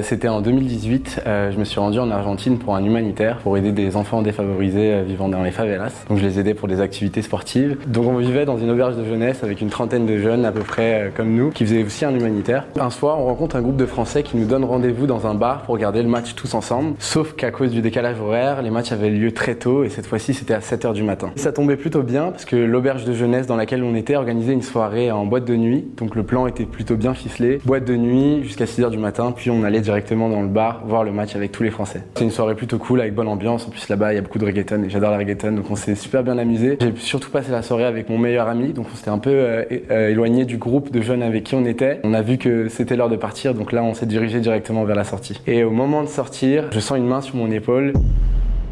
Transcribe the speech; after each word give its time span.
C'était 0.00 0.28
en 0.28 0.40
2018, 0.40 1.24
euh, 1.26 1.52
je 1.52 1.58
me 1.58 1.64
suis 1.64 1.78
rendu 1.78 1.98
en 1.98 2.10
Argentine 2.10 2.58
pour 2.58 2.74
un 2.74 2.82
humanitaire, 2.82 3.36
pour 3.40 3.58
aider 3.58 3.72
des 3.72 3.94
enfants 3.94 4.22
défavorisés 4.22 4.90
euh, 4.90 5.02
vivant 5.02 5.28
dans 5.28 5.42
les 5.42 5.50
favelas. 5.50 6.06
Donc 6.08 6.16
je 6.16 6.24
les 6.24 6.40
aidais 6.40 6.54
pour 6.54 6.66
des 6.66 6.80
activités 6.80 7.20
sportives. 7.20 7.76
Donc 7.88 8.06
on 8.06 8.16
vivait 8.16 8.46
dans 8.46 8.56
une 8.56 8.70
auberge 8.70 8.96
de 8.96 9.04
jeunesse 9.04 9.44
avec 9.44 9.60
une 9.60 9.68
trentaine 9.68 10.06
de 10.06 10.16
jeunes 10.16 10.46
à 10.46 10.50
peu 10.50 10.62
près 10.62 10.94
euh, 10.94 11.10
comme 11.14 11.34
nous, 11.34 11.50
qui 11.50 11.66
faisaient 11.66 11.84
aussi 11.84 12.06
un 12.06 12.14
humanitaire. 12.14 12.64
Un 12.80 12.88
soir, 12.88 13.18
on 13.18 13.26
rencontre 13.26 13.56
un 13.56 13.60
groupe 13.60 13.76
de 13.76 13.84
Français 13.84 14.22
qui 14.22 14.38
nous 14.38 14.46
donne 14.46 14.64
rendez-vous 14.64 15.06
dans 15.06 15.26
un 15.26 15.34
bar 15.34 15.60
pour 15.64 15.74
regarder 15.74 16.02
le 16.02 16.08
match 16.08 16.34
tous 16.36 16.54
ensemble. 16.54 16.94
Sauf 16.98 17.34
qu'à 17.34 17.50
cause 17.50 17.70
du 17.70 17.82
décalage 17.82 18.18
horaire, 18.18 18.62
les 18.62 18.70
matchs 18.70 18.92
avaient 18.92 19.10
lieu 19.10 19.32
très 19.32 19.56
tôt 19.56 19.84
et 19.84 19.90
cette 19.90 20.06
fois-ci 20.06 20.32
c'était 20.32 20.54
à 20.54 20.60
7h 20.60 20.94
du 20.94 21.02
matin. 21.02 21.32
Ça 21.36 21.52
tombait 21.52 21.76
plutôt 21.76 22.02
bien 22.02 22.30
parce 22.30 22.46
que 22.46 22.56
l'auberge 22.56 23.04
de 23.04 23.12
jeunesse 23.12 23.46
dans 23.46 23.56
laquelle 23.56 23.82
on 23.82 23.94
était 23.94 24.16
organisait 24.16 24.54
une 24.54 24.62
soirée 24.62 25.12
en 25.12 25.26
boîte 25.26 25.44
de 25.44 25.54
nuit. 25.54 25.84
Donc 25.98 26.14
le 26.14 26.22
plan 26.22 26.46
était 26.46 26.64
plutôt 26.64 26.96
bien 26.96 27.12
ficelé. 27.12 27.60
Boîte 27.66 27.84
de 27.84 27.96
nuit 27.96 28.42
jusqu'à 28.42 28.64
6h 28.64 28.88
du 28.88 28.96
matin, 28.96 29.34
puis 29.36 29.50
on 29.50 29.62
allait 29.64 29.81
directement 29.82 30.28
dans 30.28 30.40
le 30.40 30.48
bar 30.48 30.82
voir 30.86 31.04
le 31.04 31.12
match 31.12 31.36
avec 31.36 31.52
tous 31.52 31.62
les 31.62 31.70
Français. 31.70 32.02
C'est 32.14 32.24
une 32.24 32.30
soirée 32.30 32.54
plutôt 32.54 32.78
cool 32.78 33.00
avec 33.00 33.14
bonne 33.14 33.28
ambiance. 33.28 33.66
En 33.66 33.70
plus 33.70 33.88
là-bas 33.88 34.12
il 34.12 34.16
y 34.16 34.18
a 34.18 34.22
beaucoup 34.22 34.38
de 34.38 34.44
reggaeton 34.44 34.82
et 34.84 34.90
j'adore 34.90 35.10
la 35.10 35.18
reggaeton 35.18 35.52
donc 35.52 35.70
on 35.70 35.76
s'est 35.76 35.94
super 35.94 36.22
bien 36.22 36.38
amusé. 36.38 36.78
J'ai 36.80 36.94
surtout 36.96 37.30
passé 37.30 37.50
la 37.52 37.62
soirée 37.62 37.84
avec 37.84 38.08
mon 38.08 38.18
meilleur 38.18 38.48
ami 38.48 38.72
donc 38.72 38.86
on 38.92 38.96
s'était 38.96 39.10
un 39.10 39.18
peu 39.18 39.30
euh, 39.30 39.64
euh, 39.90 40.08
éloigné 40.10 40.44
du 40.44 40.56
groupe 40.56 40.90
de 40.90 41.00
jeunes 41.00 41.22
avec 41.22 41.44
qui 41.44 41.54
on 41.54 41.64
était. 41.64 42.00
On 42.04 42.14
a 42.14 42.22
vu 42.22 42.38
que 42.38 42.68
c'était 42.68 42.96
l'heure 42.96 43.10
de 43.10 43.16
partir 43.16 43.54
donc 43.54 43.72
là 43.72 43.82
on 43.82 43.94
s'est 43.94 44.06
dirigé 44.06 44.40
directement 44.40 44.84
vers 44.84 44.96
la 44.96 45.04
sortie. 45.04 45.40
Et 45.46 45.64
au 45.64 45.70
moment 45.70 46.02
de 46.02 46.08
sortir, 46.08 46.64
je 46.72 46.80
sens 46.80 46.98
une 46.98 47.06
main 47.06 47.20
sur 47.20 47.36
mon 47.36 47.50
épaule. 47.50 47.92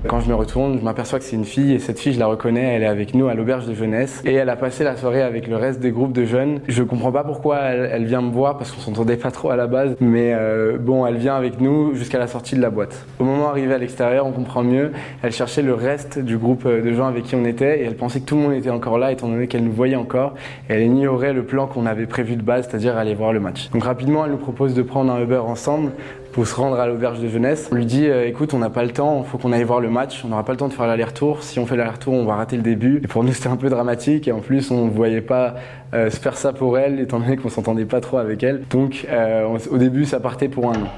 Quand 0.08 0.20
je 0.20 0.30
me 0.30 0.34
retourne, 0.34 0.78
je 0.78 0.84
m'aperçois 0.84 1.18
que 1.18 1.26
c'est 1.26 1.36
une 1.36 1.44
fille 1.44 1.74
et 1.74 1.78
cette 1.78 1.98
fille, 1.98 2.14
je 2.14 2.18
la 2.18 2.26
reconnais, 2.26 2.62
elle 2.74 2.82
est 2.82 2.86
avec 2.86 3.12
nous 3.14 3.28
à 3.28 3.34
l'auberge 3.34 3.66
de 3.66 3.74
jeunesse 3.74 4.22
et 4.24 4.32
elle 4.32 4.48
a 4.48 4.56
passé 4.56 4.82
la 4.82 4.96
soirée 4.96 5.20
avec 5.20 5.46
le 5.46 5.56
reste 5.56 5.78
des 5.78 5.90
groupes 5.90 6.14
de 6.14 6.24
jeunes. 6.24 6.60
Je 6.68 6.82
comprends 6.82 7.12
pas 7.12 7.22
pourquoi 7.22 7.58
elle, 7.58 8.06
vient 8.06 8.22
me 8.22 8.30
voir 8.30 8.56
parce 8.56 8.72
qu'on 8.72 8.80
s'entendait 8.80 9.18
pas 9.18 9.30
trop 9.30 9.50
à 9.50 9.56
la 9.56 9.66
base, 9.66 9.96
mais 10.00 10.32
euh, 10.32 10.78
bon, 10.78 11.06
elle 11.06 11.18
vient 11.18 11.36
avec 11.36 11.60
nous 11.60 11.94
jusqu'à 11.94 12.18
la 12.18 12.28
sortie 12.28 12.56
de 12.56 12.62
la 12.62 12.70
boîte. 12.70 13.04
Au 13.18 13.24
moment 13.24 13.48
d'arriver 13.48 13.74
à 13.74 13.78
l'extérieur, 13.78 14.26
on 14.26 14.32
comprend 14.32 14.62
mieux. 14.62 14.92
Elle 15.22 15.32
cherchait 15.32 15.60
le 15.60 15.74
reste 15.74 16.18
du 16.18 16.38
groupe 16.38 16.66
de 16.66 16.92
gens 16.94 17.06
avec 17.06 17.24
qui 17.24 17.34
on 17.34 17.44
était 17.44 17.80
et 17.80 17.84
elle 17.84 17.96
pensait 17.96 18.20
que 18.20 18.26
tout 18.26 18.36
le 18.36 18.42
monde 18.42 18.54
était 18.54 18.70
encore 18.70 18.96
là 18.96 19.12
étant 19.12 19.28
donné 19.28 19.48
qu'elle 19.48 19.64
nous 19.64 19.72
voyait 19.72 19.96
encore. 19.96 20.32
Et 20.70 20.74
elle 20.74 20.82
ignorait 20.82 21.34
le 21.34 21.42
plan 21.42 21.66
qu'on 21.66 21.84
avait 21.84 22.06
prévu 22.06 22.36
de 22.36 22.42
base, 22.42 22.66
c'est-à-dire 22.66 22.96
aller 22.96 23.14
voir 23.14 23.34
le 23.34 23.40
match. 23.40 23.68
Donc 23.70 23.84
rapidement, 23.84 24.24
elle 24.24 24.32
nous 24.32 24.38
propose 24.38 24.72
de 24.72 24.80
prendre 24.80 25.12
un 25.12 25.20
Uber 25.20 25.42
ensemble 25.46 25.92
pour 26.32 26.46
se 26.46 26.54
rendre 26.54 26.78
à 26.78 26.86
l'auberge 26.86 27.20
de 27.20 27.28
jeunesse. 27.28 27.68
On 27.72 27.74
lui 27.74 27.86
dit 27.86 28.06
euh, 28.06 28.26
écoute, 28.26 28.54
on 28.54 28.58
n'a 28.58 28.70
pas 28.70 28.84
le 28.84 28.90
temps, 28.90 29.22
il 29.24 29.28
faut 29.28 29.38
qu'on 29.38 29.52
aille 29.52 29.64
voir 29.64 29.80
le 29.80 29.90
match, 29.90 30.22
on 30.24 30.28
n'aura 30.28 30.44
pas 30.44 30.52
le 30.52 30.58
temps 30.58 30.68
de 30.68 30.72
faire 30.72 30.86
l'aller-retour. 30.86 31.42
Si 31.42 31.58
on 31.58 31.66
fait 31.66 31.76
l'aller-retour, 31.76 32.14
on 32.14 32.24
va 32.24 32.36
rater 32.36 32.56
le 32.56 32.62
début. 32.62 33.00
Et 33.02 33.06
pour 33.06 33.24
nous, 33.24 33.32
c'était 33.32 33.48
un 33.48 33.56
peu 33.56 33.68
dramatique 33.68 34.28
et 34.28 34.32
en 34.32 34.40
plus, 34.40 34.70
on 34.70 34.86
ne 34.86 34.90
voyait 34.90 35.20
pas 35.20 35.54
euh, 35.94 36.10
se 36.10 36.18
faire 36.18 36.36
ça 36.36 36.52
pour 36.52 36.78
elle, 36.78 37.00
étant 37.00 37.18
donné 37.18 37.36
qu'on 37.36 37.48
s'entendait 37.48 37.84
pas 37.84 38.00
trop 38.00 38.18
avec 38.18 38.42
elle. 38.42 38.62
Donc 38.70 39.06
euh, 39.10 39.58
au 39.70 39.78
début, 39.78 40.04
ça 40.04 40.20
partait 40.20 40.48
pour 40.48 40.70
un 40.70 40.74
non. 40.74 40.88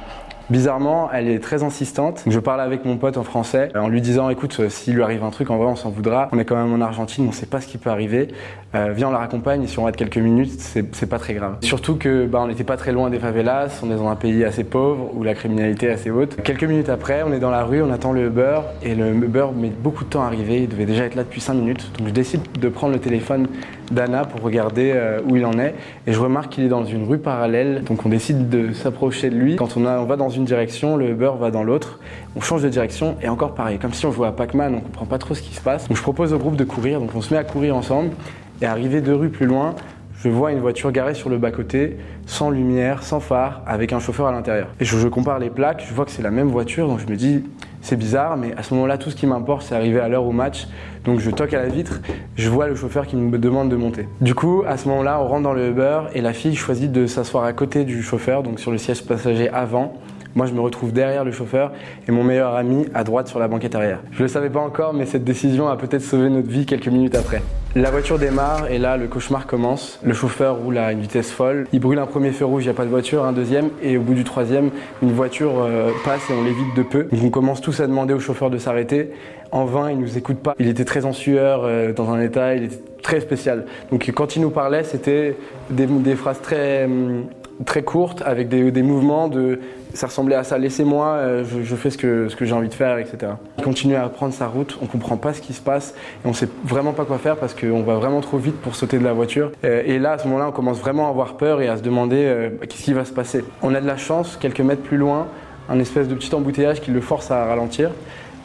Bizarrement, 0.50 1.10
elle 1.12 1.28
est 1.28 1.38
très 1.38 1.62
insistante. 1.62 2.24
Je 2.26 2.38
parle 2.38 2.60
avec 2.60 2.84
mon 2.84 2.96
pote 2.96 3.16
en 3.16 3.22
français 3.22 3.70
en 3.74 3.88
lui 3.88 4.00
disant 4.00 4.28
écoute, 4.28 4.56
euh, 4.60 4.68
s'il 4.68 4.94
lui 4.94 5.02
arrive 5.02 5.24
un 5.24 5.30
truc, 5.30 5.50
en 5.50 5.56
vrai, 5.56 5.66
on 5.66 5.76
s'en 5.76 5.90
voudra. 5.90 6.28
On 6.32 6.38
est 6.38 6.44
quand 6.44 6.56
même 6.56 6.72
en 6.72 6.84
Argentine, 6.84 7.26
on 7.28 7.32
sait 7.32 7.46
pas 7.46 7.60
ce 7.60 7.66
qui 7.66 7.78
peut 7.78 7.90
arriver. 7.90 8.28
Euh, 8.74 8.92
viens, 8.94 9.08
on 9.08 9.12
la 9.12 9.18
raccompagne 9.18 9.66
si 9.66 9.78
on 9.78 9.84
reste 9.84 9.96
quelques 9.96 10.18
minutes, 10.18 10.50
c'est 10.58 11.06
pas 11.06 11.18
très 11.18 11.34
grave. 11.34 11.56
Surtout 11.60 11.96
que 11.96 12.26
bah, 12.26 12.40
on 12.42 12.48
n'était 12.48 12.64
pas 12.64 12.76
très 12.76 12.92
loin 12.92 13.10
des 13.10 13.18
favelas, 13.18 13.80
on 13.82 13.90
est 13.90 13.96
dans 13.96 14.08
un 14.08 14.16
pays 14.16 14.44
assez 14.44 14.64
pauvre 14.64 15.10
où 15.14 15.22
la 15.22 15.34
criminalité 15.34 15.86
est 15.86 15.92
assez 15.92 16.10
haute. 16.10 16.36
Quelques 16.42 16.64
minutes 16.64 16.88
après, 16.88 17.22
on 17.22 17.32
est 17.32 17.38
dans 17.38 17.50
la 17.50 17.64
rue, 17.64 17.82
on 17.82 17.92
attend 17.92 18.12
le 18.12 18.26
Uber 18.26 18.60
et 18.82 18.94
le 18.94 19.08
Uber 19.10 19.48
met 19.54 19.68
beaucoup 19.70 20.04
de 20.04 20.10
temps 20.10 20.22
à 20.22 20.26
arriver. 20.26 20.62
Il 20.62 20.68
devait 20.68 20.86
déjà 20.86 21.04
être 21.04 21.14
là 21.14 21.24
depuis 21.24 21.40
5 21.40 21.54
minutes. 21.54 21.90
Donc 21.98 22.08
je 22.08 22.12
décide 22.12 22.40
de 22.58 22.68
prendre 22.68 22.94
le 22.94 23.00
téléphone 23.00 23.46
d'Anna 23.90 24.24
pour 24.24 24.40
regarder 24.40 24.92
euh, 24.94 25.20
où 25.28 25.36
il 25.36 25.44
en 25.44 25.58
est 25.58 25.74
et 26.06 26.12
je 26.12 26.18
remarque 26.18 26.52
qu'il 26.52 26.64
est 26.64 26.68
dans 26.68 26.84
une 26.84 27.04
rue 27.04 27.18
parallèle. 27.18 27.84
Donc 27.84 28.06
on 28.06 28.08
décide 28.08 28.48
de 28.48 28.72
s'approcher 28.72 29.28
de 29.28 29.36
lui. 29.36 29.56
Quand 29.56 29.76
on, 29.76 29.84
a, 29.84 29.98
on 29.98 30.06
va 30.06 30.16
dans 30.16 30.30
une 30.32 30.44
direction, 30.44 30.96
le 30.96 31.10
Uber 31.10 31.32
va 31.38 31.50
dans 31.50 31.62
l'autre. 31.62 32.00
On 32.36 32.40
change 32.40 32.62
de 32.62 32.68
direction 32.68 33.16
et 33.22 33.28
encore 33.28 33.54
pareil, 33.54 33.78
comme 33.78 33.92
si 33.92 34.06
on 34.06 34.12
jouait 34.12 34.28
à 34.28 34.32
Pac-Man, 34.32 34.74
on 34.74 34.80
comprend 34.80 35.06
pas 35.06 35.18
trop 35.18 35.34
ce 35.34 35.42
qui 35.42 35.54
se 35.54 35.60
passe. 35.60 35.88
Donc 35.88 35.96
je 35.96 36.02
propose 36.02 36.32
au 36.32 36.38
groupe 36.38 36.56
de 36.56 36.64
courir, 36.64 37.00
donc 37.00 37.10
on 37.14 37.20
se 37.20 37.32
met 37.32 37.38
à 37.38 37.44
courir 37.44 37.76
ensemble 37.76 38.10
et 38.60 38.66
arrivé 38.66 39.00
deux 39.00 39.14
rues 39.14 39.30
plus 39.30 39.46
loin, 39.46 39.74
je 40.22 40.28
vois 40.28 40.52
une 40.52 40.60
voiture 40.60 40.92
garée 40.92 41.14
sur 41.14 41.28
le 41.30 41.36
bas-côté, 41.36 41.96
sans 42.26 42.50
lumière, 42.50 43.02
sans 43.02 43.18
phare, 43.18 43.60
avec 43.66 43.92
un 43.92 43.98
chauffeur 43.98 44.28
à 44.28 44.32
l'intérieur. 44.32 44.68
Et 44.78 44.84
je, 44.84 45.08
compare 45.08 45.40
les 45.40 45.50
plaques, 45.50 45.84
je 45.88 45.92
vois 45.92 46.04
que 46.04 46.12
c'est 46.12 46.22
la 46.22 46.30
même 46.30 46.46
voiture, 46.46 46.86
donc 46.86 47.00
je 47.00 47.08
me 47.08 47.16
dis, 47.16 47.42
c'est 47.80 47.96
bizarre, 47.96 48.36
mais 48.36 48.54
à 48.56 48.62
ce 48.62 48.72
moment-là, 48.74 48.98
tout 48.98 49.10
ce 49.10 49.16
qui 49.16 49.26
m'importe, 49.26 49.62
c'est 49.62 49.74
arriver 49.74 49.98
à 49.98 50.08
l'heure 50.08 50.24
au 50.24 50.30
match. 50.30 50.68
Donc 51.04 51.18
je 51.18 51.28
toque 51.32 51.52
à 51.54 51.58
la 51.60 51.68
vitre, 51.68 52.00
je 52.36 52.48
vois 52.48 52.68
le 52.68 52.76
chauffeur 52.76 53.08
qui 53.08 53.16
me 53.16 53.36
demande 53.36 53.68
de 53.68 53.74
monter. 53.74 54.06
Du 54.20 54.36
coup, 54.36 54.62
à 54.64 54.76
ce 54.76 54.86
moment-là, 54.90 55.20
on 55.20 55.26
rentre 55.26 55.42
dans 55.42 55.54
le 55.54 55.70
Uber 55.70 56.02
et 56.14 56.20
la 56.20 56.32
fille 56.32 56.54
choisit 56.54 56.92
de 56.92 57.08
s'asseoir 57.08 57.42
à 57.42 57.52
côté 57.52 57.82
du 57.82 58.00
chauffeur, 58.00 58.44
donc 58.44 58.60
sur 58.60 58.70
le 58.70 58.78
siège 58.78 59.04
passager 59.04 59.48
avant. 59.48 59.94
Moi, 60.34 60.46
je 60.46 60.52
me 60.52 60.60
retrouve 60.60 60.92
derrière 60.92 61.24
le 61.24 61.32
chauffeur 61.32 61.72
et 62.08 62.12
mon 62.12 62.24
meilleur 62.24 62.54
ami 62.54 62.86
à 62.94 63.04
droite 63.04 63.28
sur 63.28 63.38
la 63.38 63.48
banquette 63.48 63.74
arrière. 63.74 64.00
Je 64.12 64.22
le 64.22 64.28
savais 64.28 64.50
pas 64.50 64.60
encore, 64.60 64.94
mais 64.94 65.06
cette 65.06 65.24
décision 65.24 65.68
a 65.68 65.76
peut-être 65.76 66.02
sauvé 66.02 66.30
notre 66.30 66.48
vie 66.48 66.66
quelques 66.66 66.88
minutes 66.88 67.14
après. 67.14 67.42
La 67.74 67.90
voiture 67.90 68.18
démarre 68.18 68.70
et 68.70 68.78
là, 68.78 68.98
le 68.98 69.06
cauchemar 69.06 69.46
commence. 69.46 69.98
Le 70.02 70.12
chauffeur 70.12 70.56
roule 70.56 70.76
à 70.76 70.92
une 70.92 71.00
vitesse 71.00 71.30
folle. 71.30 71.66
Il 71.72 71.80
brûle 71.80 71.98
un 71.98 72.06
premier 72.06 72.30
feu 72.30 72.44
rouge, 72.44 72.64
il 72.64 72.66
n'y 72.66 72.70
a 72.70 72.74
pas 72.74 72.84
de 72.84 72.90
voiture, 72.90 73.24
un 73.24 73.32
deuxième, 73.32 73.70
et 73.82 73.96
au 73.96 74.02
bout 74.02 74.12
du 74.12 74.24
troisième, 74.24 74.70
une 75.02 75.12
voiture 75.12 75.52
euh, 75.58 75.90
passe 76.04 76.28
et 76.28 76.34
on 76.34 76.44
l'évite 76.44 76.76
de 76.76 76.82
peu. 76.82 77.04
Donc 77.04 77.22
on 77.24 77.30
commence 77.30 77.62
tous 77.62 77.80
à 77.80 77.86
demander 77.86 78.12
au 78.12 78.20
chauffeur 78.20 78.50
de 78.50 78.58
s'arrêter. 78.58 79.12
En 79.52 79.64
vain, 79.64 79.90
il 79.90 79.98
nous 79.98 80.18
écoute 80.18 80.38
pas. 80.38 80.54
Il 80.58 80.68
était 80.68 80.84
très 80.84 81.06
en 81.06 81.14
sueur, 81.14 81.62
euh, 81.64 81.94
dans 81.94 82.10
un 82.10 82.20
état, 82.20 82.54
il 82.54 82.64
était 82.64 82.80
très 83.02 83.20
spécial. 83.20 83.64
Donc 83.90 84.10
quand 84.14 84.36
il 84.36 84.42
nous 84.42 84.50
parlait, 84.50 84.84
c'était 84.84 85.36
des, 85.70 85.86
des, 85.86 86.14
phrases 86.14 86.42
très, 86.42 86.84
hum, 86.84 87.24
très 87.64 87.82
courtes 87.82 88.22
avec 88.24 88.48
des, 88.48 88.82
mouvements 88.82 89.28
de 89.28 89.60
ça 89.94 90.06
ressemblait 90.06 90.36
à 90.36 90.44
ça, 90.44 90.58
laissez-moi, 90.58 91.06
euh, 91.06 91.44
je, 91.44 91.76
fais 91.76 91.90
ce 91.90 91.98
que, 91.98 92.28
j'ai 92.40 92.52
envie 92.54 92.68
de 92.68 92.74
faire, 92.74 92.98
etc. 92.98 93.32
Il 93.58 93.64
continue 93.64 93.96
à 93.96 94.08
prendre 94.08 94.32
sa 94.32 94.46
route, 94.46 94.78
on 94.80 94.86
comprend 94.86 95.16
pas 95.16 95.34
ce 95.34 95.40
qui 95.40 95.52
se 95.52 95.60
passe 95.60 95.94
et 96.24 96.28
on 96.28 96.32
sait 96.32 96.48
vraiment 96.64 96.92
pas 96.92 97.04
quoi 97.04 97.18
faire 97.18 97.36
parce 97.36 97.54
qu'on 97.54 97.82
va 97.82 97.96
vraiment 97.96 98.20
trop 98.20 98.38
vite 98.38 98.56
pour 98.56 98.74
sauter 98.74 98.98
de 98.98 99.04
la 99.04 99.12
voiture. 99.12 99.52
Euh, 99.64 99.82
et 99.84 99.98
là, 99.98 100.12
à 100.12 100.18
ce 100.18 100.24
moment-là, 100.28 100.48
on 100.48 100.52
commence 100.52 100.78
vraiment 100.78 101.06
à 101.06 101.10
avoir 101.10 101.36
peur 101.36 101.60
et 101.60 101.68
à 101.68 101.76
se 101.76 101.82
demander 101.82 102.24
euh, 102.24 102.50
qu'est-ce 102.60 102.82
qui 102.82 102.92
va 102.92 103.04
se 103.04 103.12
passer. 103.12 103.44
On 103.62 103.74
a 103.74 103.80
de 103.80 103.86
la 103.86 103.96
chance, 103.96 104.36
quelques 104.40 104.60
mètres 104.60 104.82
plus 104.82 104.96
loin, 104.96 105.26
un 105.68 105.78
espèce 105.78 106.08
de 106.08 106.14
petit 106.14 106.34
embouteillage 106.34 106.80
qui 106.80 106.90
le 106.90 107.00
force 107.00 107.30
à 107.30 107.44
ralentir. 107.44 107.90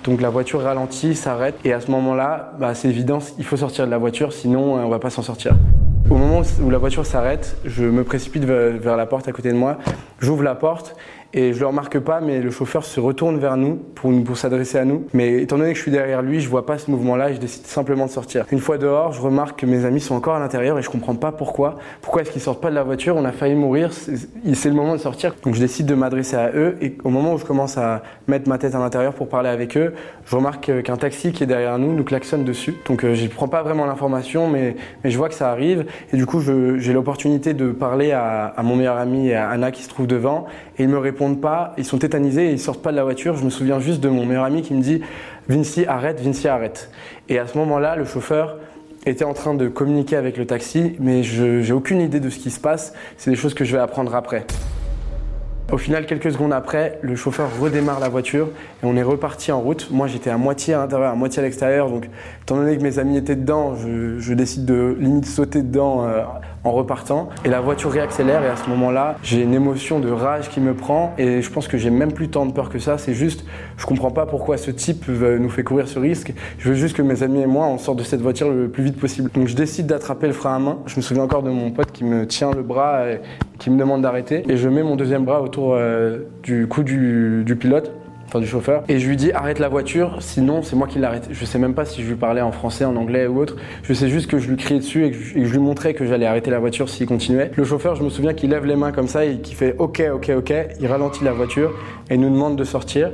Donc 0.03 0.21
la 0.21 0.29
voiture 0.29 0.61
ralentit, 0.61 1.15
s'arrête 1.15 1.55
et 1.65 1.73
à 1.73 1.81
ce 1.81 1.91
moment-là, 1.91 2.53
bah, 2.59 2.73
c'est 2.75 2.87
évident, 2.89 3.19
il 3.37 3.45
faut 3.45 3.57
sortir 3.57 3.85
de 3.85 3.91
la 3.91 3.97
voiture, 3.97 4.31
sinon 4.31 4.75
on 4.75 4.89
va 4.89 4.99
pas 4.99 5.09
s'en 5.09 5.21
sortir. 5.21 5.53
Au 6.09 6.15
moment 6.15 6.41
où 6.61 6.69
la 6.69 6.77
voiture 6.77 7.05
s'arrête, 7.05 7.57
je 7.65 7.83
me 7.83 8.05
précipite 8.05 8.45
vers 8.45 8.95
la 8.95 9.05
porte 9.05 9.27
à 9.27 9.33
côté 9.33 9.51
de 9.51 9.57
moi, 9.57 9.77
j'ouvre 10.19 10.41
la 10.41 10.55
porte 10.55 10.95
et 11.33 11.53
je 11.53 11.59
le 11.59 11.67
remarque 11.67 11.99
pas, 11.99 12.21
mais 12.21 12.39
le 12.39 12.49
chauffeur 12.51 12.85
se 12.85 12.99
retourne 12.99 13.37
vers 13.37 13.57
nous 13.57 13.75
pour, 13.75 14.11
pour 14.23 14.37
s'adresser 14.37 14.77
à 14.77 14.85
nous. 14.85 15.05
Mais 15.13 15.41
étant 15.41 15.57
donné 15.57 15.71
que 15.71 15.77
je 15.77 15.81
suis 15.81 15.91
derrière 15.91 16.21
lui, 16.21 16.39
je 16.39 16.47
vois 16.47 16.65
pas 16.65 16.77
ce 16.77 16.89
mouvement-là 16.89 17.31
et 17.31 17.33
je 17.35 17.39
décide 17.39 17.65
simplement 17.65 18.05
de 18.05 18.11
sortir. 18.11 18.45
Une 18.51 18.59
fois 18.59 18.77
dehors, 18.77 19.11
je 19.11 19.21
remarque 19.21 19.59
que 19.59 19.65
mes 19.65 19.85
amis 19.85 19.99
sont 19.99 20.15
encore 20.15 20.35
à 20.35 20.39
l'intérieur 20.39 20.79
et 20.79 20.81
je 20.81 20.89
comprends 20.89 21.15
pas 21.15 21.31
pourquoi. 21.31 21.75
Pourquoi 22.01 22.21
est-ce 22.21 22.31
qu'ils 22.31 22.41
sortent 22.41 22.61
pas 22.61 22.69
de 22.69 22.75
la 22.75 22.83
voiture? 22.83 23.15
On 23.17 23.25
a 23.25 23.31
failli 23.31 23.55
mourir, 23.55 23.91
c'est 23.91 24.69
le 24.69 24.75
moment 24.75 24.93
de 24.93 24.99
sortir. 24.99 25.35
Donc 25.43 25.55
je 25.55 25.59
décide 25.59 25.85
de 25.85 25.95
m'adresser 25.95 26.37
à 26.37 26.51
eux 26.55 26.77
et 26.81 26.97
au 27.03 27.09
moment 27.09 27.33
où 27.33 27.37
je 27.37 27.45
commence 27.45 27.77
à 27.77 28.03
mettre 28.27 28.47
ma 28.47 28.57
tête 28.57 28.73
à 28.73 28.79
l'intérieur 28.79 29.13
pour 29.13 29.27
parler 29.27 29.49
avec 29.49 29.75
eux, 29.75 29.93
je 30.25 30.35
remarque 30.35 30.81
qu'un 30.83 30.97
taxi 30.97 31.33
qui 31.33 31.43
est 31.43 31.47
derrière 31.47 31.77
nous 31.77 31.93
nous 31.93 32.03
klaxonne 32.03 32.45
dessus. 32.45 32.75
Donc 32.87 33.03
euh, 33.03 33.13
je 33.13 33.27
prends 33.27 33.47
pas 33.47 33.63
vraiment 33.63 33.85
l'information, 33.85 34.49
mais, 34.49 34.75
mais 35.03 35.09
je 35.09 35.17
vois 35.17 35.27
que 35.27 35.35
ça 35.35 35.51
arrive 35.51 35.85
et 36.13 36.17
du 36.17 36.25
coup 36.25 36.39
j'ai 36.39 36.93
l'opportunité 36.93 37.53
de 37.53 37.71
parler 37.71 38.11
à, 38.11 38.45
à 38.45 38.63
mon 38.63 38.75
meilleur 38.75 38.97
ami 38.97 39.33
à 39.33 39.49
Anna 39.49 39.71
qui 39.71 39.83
se 39.83 39.89
trouve 39.89 40.07
devant 40.07 40.45
et 40.77 40.83
ils 40.83 40.89
me 40.89 40.97
répondent 40.97 41.16
répondent 41.17 41.41
pas, 41.41 41.73
ils 41.79 41.85
sont 41.85 41.97
tétanisés 41.97 42.49
et 42.49 42.51
ils 42.51 42.59
sortent 42.59 42.83
pas 42.83 42.91
de 42.91 42.95
la 42.95 43.03
voiture. 43.03 43.35
Je 43.37 43.43
me 43.43 43.49
souviens 43.49 43.79
juste 43.79 44.01
de 44.01 44.07
mon 44.07 44.23
meilleur 44.23 44.43
ami 44.43 44.61
qui 44.61 44.75
me 44.75 44.81
dit 44.81 45.01
Vinci, 45.49 45.85
arrête, 45.87 46.21
Vinci, 46.21 46.47
arrête. 46.47 46.91
Et 47.27 47.39
à 47.39 47.47
ce 47.47 47.57
moment-là, 47.57 47.95
le 47.95 48.05
chauffeur 48.05 48.57
était 49.07 49.25
en 49.25 49.33
train 49.33 49.55
de 49.55 49.67
communiquer 49.67 50.15
avec 50.15 50.37
le 50.37 50.45
taxi, 50.45 50.95
mais 50.99 51.23
je 51.23 51.61
j'ai 51.61 51.73
aucune 51.73 52.01
idée 52.01 52.19
de 52.19 52.29
ce 52.29 52.37
qui 52.37 52.51
se 52.51 52.59
passe. 52.59 52.93
C'est 53.17 53.31
des 53.31 53.35
choses 53.35 53.55
que 53.55 53.65
je 53.65 53.75
vais 53.75 53.81
apprendre 53.81 54.13
après. 54.13 54.45
Au 55.71 55.77
final, 55.77 56.05
quelques 56.05 56.31
secondes 56.31 56.53
après, 56.53 56.99
le 57.01 57.15
chauffeur 57.15 57.49
redémarre 57.59 57.99
la 57.99 58.09
voiture 58.09 58.49
et 58.83 58.85
on 58.85 58.95
est 58.95 59.03
reparti 59.03 59.51
en 59.51 59.59
route. 59.59 59.89
Moi, 59.91 60.05
j'étais 60.07 60.29
à 60.29 60.37
moitié 60.37 60.75
à 60.75 60.77
l'intérieur, 60.77 61.11
à 61.11 61.15
moitié 61.15 61.39
à 61.39 61.41
l'extérieur. 61.41 61.89
Donc, 61.89 62.07
étant 62.43 62.57
donné 62.57 62.77
que 62.77 62.83
mes 62.83 62.99
amis 62.99 63.17
étaient 63.17 63.35
dedans, 63.35 63.75
je, 63.75 64.19
je 64.19 64.33
décide 64.33 64.65
de 64.65 64.95
limite 64.99 65.25
sauter 65.25 65.63
dedans 65.63 66.05
euh, 66.05 66.23
en 66.67 66.71
repartant. 66.71 67.29
Et 67.45 67.49
la 67.49 67.61
voiture 67.61 67.91
réaccélère 67.91 68.43
et 68.43 68.47
à 68.47 68.55
ce 68.55 68.69
moment-là, 68.69 69.17
j'ai 69.23 69.41
une 69.41 69.53
émotion 69.53 69.99
de 69.99 70.11
rage 70.11 70.49
qui 70.49 70.59
me 70.59 70.73
prend 70.73 71.13
et 71.17 71.41
je 71.41 71.49
pense 71.49 71.67
que 71.67 71.77
j'ai 71.77 71.89
même 71.89 72.11
plus 72.11 72.29
tant 72.29 72.45
de 72.45 72.51
peur 72.51 72.69
que 72.69 72.79
ça. 72.79 72.97
C'est 72.97 73.13
juste, 73.13 73.45
je 73.77 73.85
comprends 73.85 74.11
pas 74.11 74.25
pourquoi 74.25 74.57
ce 74.57 74.71
type 74.71 75.07
nous 75.07 75.49
fait 75.49 75.63
courir 75.63 75.87
ce 75.87 75.99
risque. 75.99 76.33
Je 76.57 76.69
veux 76.69 76.75
juste 76.75 76.95
que 76.95 77.01
mes 77.01 77.23
amis 77.23 77.41
et 77.41 77.47
moi, 77.47 77.67
on 77.67 77.77
sorte 77.77 77.99
de 77.99 78.03
cette 78.03 78.21
voiture 78.21 78.51
le 78.51 78.69
plus 78.69 78.83
vite 78.83 78.99
possible. 78.99 79.31
Donc, 79.31 79.47
je 79.47 79.55
décide 79.55 79.87
d'attraper 79.87 80.27
le 80.27 80.33
frein 80.33 80.55
à 80.55 80.59
main. 80.59 80.77
Je 80.85 80.95
me 80.97 81.01
souviens 81.01 81.23
encore 81.23 81.43
de 81.43 81.49
mon 81.49 81.71
pote 81.71 81.91
qui 81.91 82.03
me 82.03 82.27
tient 82.27 82.51
le 82.51 82.63
bras 82.63 83.05
qui 83.57 83.69
me 83.69 83.77
demande 83.77 84.01
d'arrêter 84.01 84.43
et 84.47 84.57
je 84.57 84.69
mets 84.69 84.83
mon 84.83 84.95
deuxième 84.95 85.25
bras 85.25 85.41
autour 85.41 85.73
euh, 85.73 86.19
du 86.43 86.67
cou 86.67 86.83
du, 86.83 87.57
pilote 87.59 87.91
enfin 88.27 88.39
du 88.39 88.47
chauffeur. 88.47 88.83
Et 88.89 88.99
je 88.99 89.07
lui 89.07 89.15
dis 89.15 89.31
arrête 89.31 89.59
la 89.59 89.69
voiture, 89.69 90.17
sinon 90.19 90.61
c'est 90.61 90.75
moi 90.75 90.87
qui 90.87 90.99
l'arrête. 90.99 91.29
Je 91.31 91.45
sais 91.45 91.59
même 91.59 91.73
pas 91.73 91.85
si 91.85 92.03
je 92.03 92.09
lui 92.09 92.15
parlais 92.15 92.41
en 92.41 92.51
français, 92.51 92.85
en 92.85 92.95
anglais 92.95 93.25
ou 93.27 93.39
autre. 93.39 93.55
Je 93.83 93.93
sais 93.93 94.09
juste 94.09 94.29
que 94.29 94.37
je 94.37 94.49
lui 94.49 94.57
criais 94.57 94.79
dessus 94.79 95.05
et 95.05 95.11
que 95.11 95.17
je, 95.17 95.37
lui 95.37 95.59
montrais 95.59 95.93
que 95.93 96.05
j'allais 96.05 96.25
arrêter 96.25 96.51
la 96.51 96.59
voiture 96.59 96.89
s'il 96.89 97.07
continuait. 97.07 97.51
Le 97.55 97.63
chauffeur, 97.63 97.95
je 97.95 98.03
me 98.03 98.09
souviens 98.09 98.33
qu'il 98.33 98.49
lève 98.49 98.65
les 98.65 98.75
mains 98.75 98.91
comme 98.91 99.07
ça 99.07 99.25
et 99.25 99.39
qu'il 99.39 99.55
fait 99.55 99.75
ok, 99.77 100.03
ok, 100.13 100.31
ok. 100.37 100.53
Il 100.79 100.87
ralentit 100.87 101.23
la 101.23 101.33
voiture 101.33 101.73
et 102.09 102.17
nous 102.17 102.29
demande 102.29 102.57
de 102.57 102.63
sortir. 102.63 103.11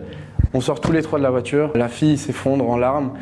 On 0.53 0.61
sort 0.61 0.81
tous 0.81 0.91
les 0.91 1.01
trois 1.01 1.19
de 1.19 1.23
la 1.23 1.31
voiture. 1.31 1.71
La 1.75 1.87
fille 1.87 2.17
s'effondre 2.17 2.67
en 2.69 2.77
larmes. 2.77 3.13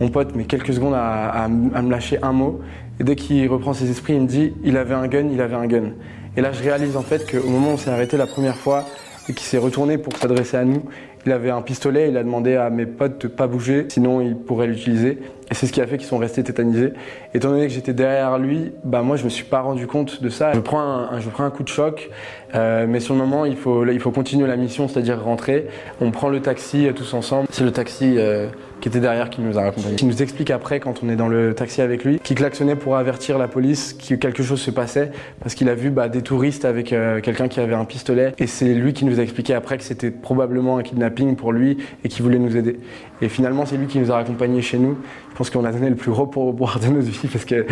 Mon 0.00 0.08
pote 0.08 0.34
met 0.36 0.44
quelques 0.44 0.74
secondes 0.74 0.94
à, 0.94 1.44
à 1.44 1.48
me 1.48 1.90
lâcher 1.90 2.18
un 2.22 2.32
mot. 2.32 2.60
Et 3.00 3.04
dès 3.04 3.16
qu'il 3.16 3.48
reprend 3.48 3.72
ses 3.72 3.90
esprits, 3.90 4.14
il 4.14 4.22
me 4.22 4.26
dit 4.26 4.52
il 4.64 4.76
avait 4.76 4.94
un 4.94 5.06
gun, 5.06 5.28
il 5.32 5.40
avait 5.40 5.56
un 5.56 5.66
gun. 5.66 5.92
Et 6.36 6.40
là, 6.40 6.52
je 6.52 6.62
réalise 6.62 6.96
en 6.96 7.02
fait 7.02 7.30
qu'au 7.30 7.48
moment 7.48 7.70
où 7.70 7.74
on 7.74 7.76
s'est 7.76 7.90
arrêté 7.90 8.16
la 8.16 8.26
première 8.26 8.56
fois 8.56 8.84
et 9.28 9.32
qu'il 9.32 9.46
s'est 9.46 9.58
retourné 9.58 9.98
pour 9.98 10.16
s'adresser 10.16 10.56
à 10.56 10.64
nous, 10.64 10.82
il 11.28 11.32
avait 11.32 11.50
un 11.50 11.60
pistolet, 11.60 12.08
il 12.08 12.16
a 12.16 12.22
demandé 12.22 12.56
à 12.56 12.70
mes 12.70 12.86
potes 12.86 13.20
de 13.20 13.28
pas 13.28 13.46
bouger, 13.46 13.84
sinon 13.90 14.22
il 14.22 14.34
pourrait 14.34 14.66
l'utiliser. 14.66 15.18
Et 15.50 15.54
c'est 15.54 15.66
ce 15.66 15.72
qui 15.72 15.80
a 15.82 15.86
fait 15.86 15.98
qu'ils 15.98 16.06
sont 16.06 16.16
restés 16.16 16.42
tétanisés. 16.42 16.94
Étant 17.34 17.50
donné 17.50 17.66
que 17.66 17.72
j'étais 17.72 17.92
derrière 17.92 18.38
lui, 18.38 18.72
bah 18.82 19.02
moi 19.02 19.16
je 19.16 19.24
me 19.24 19.28
suis 19.28 19.44
pas 19.44 19.60
rendu 19.60 19.86
compte 19.86 20.22
de 20.22 20.28
ça. 20.30 20.52
Je 20.54 20.60
prends 20.60 20.80
un, 20.80 21.20
je 21.20 21.28
prends 21.28 21.44
un 21.44 21.50
coup 21.50 21.64
de 21.64 21.68
choc, 21.68 22.08
euh, 22.54 22.86
mais 22.88 23.00
sur 23.00 23.12
le 23.12 23.20
moment 23.20 23.44
il 23.44 23.56
faut, 23.56 23.86
il 23.86 24.00
faut 24.00 24.10
continuer 24.10 24.46
la 24.46 24.56
mission, 24.56 24.88
c'est-à-dire 24.88 25.22
rentrer. 25.22 25.66
On 26.00 26.10
prend 26.10 26.30
le 26.30 26.40
taxi 26.40 26.86
euh, 26.86 26.92
tous 26.92 27.12
ensemble. 27.12 27.46
C'est 27.50 27.64
le 27.64 27.72
taxi 27.72 28.14
euh, 28.16 28.48
qui 28.88 28.96
était 28.96 29.06
derrière 29.06 29.28
qui 29.28 29.42
nous 29.42 29.58
a 29.58 29.62
raccompagnés. 29.62 29.96
Qui 29.96 30.06
nous 30.06 30.22
explique 30.22 30.50
après 30.50 30.80
quand 30.80 31.02
on 31.02 31.08
est 31.08 31.16
dans 31.16 31.28
le 31.28 31.54
taxi 31.54 31.82
avec 31.82 32.04
lui, 32.04 32.18
qui 32.20 32.34
klaxonnait 32.34 32.76
pour 32.76 32.96
avertir 32.96 33.38
la 33.38 33.48
police 33.48 33.92
que 33.92 34.14
quelque 34.14 34.42
chose 34.42 34.60
se 34.60 34.70
passait 34.70 35.10
parce 35.40 35.54
qu'il 35.54 35.68
a 35.68 35.74
vu 35.74 35.90
bah, 35.90 36.08
des 36.08 36.22
touristes 36.22 36.64
avec 36.64 36.94
quelqu'un 37.22 37.48
qui 37.48 37.60
avait 37.60 37.74
un 37.74 37.84
pistolet. 37.84 38.32
Et 38.38 38.46
c'est 38.46 38.72
lui 38.74 38.92
qui 38.92 39.04
nous 39.04 39.20
a 39.20 39.22
expliqué 39.22 39.54
après 39.54 39.76
que 39.76 39.84
c'était 39.84 40.10
probablement 40.10 40.78
un 40.78 40.82
kidnapping 40.82 41.36
pour 41.36 41.52
lui 41.52 41.78
et 42.04 42.08
qui 42.08 42.22
voulait 42.22 42.38
nous 42.38 42.56
aider. 42.56 42.80
Et 43.20 43.28
finalement 43.28 43.66
c'est 43.66 43.76
lui 43.76 43.86
qui 43.86 43.98
nous 43.98 44.10
a 44.10 44.14
raccompagnés 44.14 44.62
chez 44.62 44.78
nous. 44.78 44.96
Je 45.32 45.36
pense 45.36 45.50
qu'on 45.50 45.64
a 45.64 45.72
donné 45.72 45.90
le 45.90 45.96
plus 45.96 46.10
gros 46.10 46.26
pourboire 46.26 46.80
de 46.80 46.86
notre 46.86 47.08
vie 47.08 47.28
parce 47.30 47.44
qu'il 47.44 47.64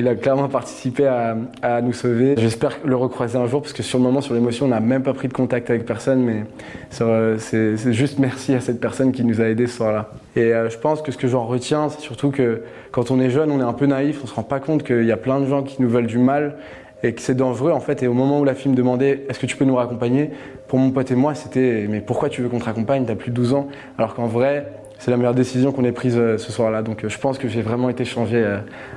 a 0.08 0.14
clairement 0.14 0.48
participé 0.48 1.06
à, 1.06 1.80
nous 1.82 1.92
sauver. 1.92 2.34
J'espère 2.36 2.78
le 2.84 2.96
recroiser 2.96 3.38
un 3.38 3.46
jour 3.46 3.62
parce 3.62 3.72
que 3.72 3.82
sur 3.82 3.98
le 3.98 4.04
moment, 4.04 4.20
sur 4.20 4.34
l'émotion, 4.34 4.66
on 4.66 4.70
n'a 4.70 4.80
même 4.80 5.02
pas 5.02 5.14
pris 5.14 5.28
de 5.28 5.32
contact 5.32 5.70
avec 5.70 5.86
personne, 5.86 6.22
mais 6.22 6.44
c'est 6.90 7.92
juste 7.92 8.18
merci 8.18 8.54
à 8.54 8.60
cette 8.60 8.80
personne 8.80 9.12
qui 9.12 9.24
nous 9.24 9.40
a 9.40 9.44
aidés 9.44 9.66
ce 9.66 9.76
soir-là. 9.76 10.10
Et 10.36 10.52
euh, 10.52 10.68
je 10.68 10.78
pense 10.78 11.02
que 11.02 11.12
ce 11.12 11.18
que 11.18 11.28
j'en 11.28 11.46
retiens, 11.46 11.88
c'est 11.88 12.00
surtout 12.00 12.30
que 12.30 12.62
quand 12.90 13.10
on 13.10 13.20
est 13.20 13.30
jeune, 13.30 13.50
on 13.50 13.60
est 13.60 13.64
un 13.64 13.72
peu 13.72 13.86
naïf, 13.86 14.20
on 14.22 14.26
se 14.26 14.34
rend 14.34 14.42
pas 14.42 14.60
compte 14.60 14.82
qu'il 14.82 15.04
y 15.04 15.12
a 15.12 15.16
plein 15.16 15.40
de 15.40 15.46
gens 15.46 15.62
qui 15.62 15.80
nous 15.80 15.88
veulent 15.88 16.06
du 16.06 16.18
mal 16.18 16.56
et 17.02 17.12
que 17.14 17.20
c'est 17.20 17.36
dangereux 17.36 17.70
en 17.70 17.80
fait. 17.80 18.02
Et 18.02 18.08
au 18.08 18.14
moment 18.14 18.40
où 18.40 18.44
la 18.44 18.54
fille 18.54 18.70
me 18.70 18.76
demandait 18.76 19.26
est-ce 19.28 19.38
que 19.38 19.46
tu 19.46 19.56
peux 19.56 19.64
nous 19.64 19.76
raccompagner, 19.76 20.30
pour 20.66 20.78
mon 20.78 20.90
pote 20.90 21.10
et 21.10 21.14
moi, 21.14 21.34
c'était 21.34 21.86
mais 21.88 22.00
pourquoi 22.00 22.28
tu 22.28 22.42
veux 22.42 22.48
qu'on 22.48 22.58
te 22.58 22.64
raccompagne? 22.64 23.04
T'as 23.06 23.14
plus 23.14 23.30
de 23.30 23.36
12 23.36 23.54
ans. 23.54 23.68
Alors 23.96 24.14
qu'en 24.14 24.26
vrai, 24.26 24.72
c'est 24.98 25.10
la 25.10 25.16
meilleure 25.16 25.34
décision 25.34 25.70
qu'on 25.70 25.84
ait 25.84 25.92
prise 25.92 26.16
euh, 26.16 26.36
ce 26.36 26.50
soir-là. 26.50 26.82
Donc 26.82 27.04
euh, 27.04 27.08
je 27.08 27.18
pense 27.18 27.38
que 27.38 27.46
j'ai 27.46 27.62
vraiment 27.62 27.88
été 27.88 28.04
changé 28.04 28.44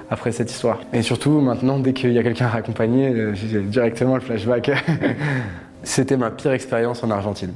après 0.10 0.31
cette 0.31 0.50
histoire. 0.50 0.80
Et 0.92 1.04
surtout, 1.04 1.39
maintenant, 1.39 1.78
dès 1.80 1.94
qu'il 1.94 2.13
y 2.13 2.19
a 2.19 2.24
quelqu'un 2.24 2.48
à 2.48 2.57
accompagner, 2.57 3.13
j'ai 3.36 3.62
directement 3.62 4.16
le 4.16 4.22
flashback. 4.22 4.72
C'était 5.84 6.18
ma 6.18 6.31
pire 6.31 6.51
expérience 6.51 7.04
en 7.04 7.12
Argentine. 7.12 7.54